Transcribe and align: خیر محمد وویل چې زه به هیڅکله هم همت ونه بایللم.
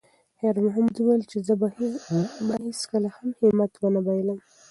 خیر 0.37 0.55
محمد 0.65 0.95
وویل 0.97 1.23
چې 1.31 1.37
زه 1.47 1.53
به 1.59 1.67
هیڅکله 2.65 3.09
هم 3.17 3.29
همت 3.41 3.71
ونه 3.77 3.99
بایللم. 4.05 4.39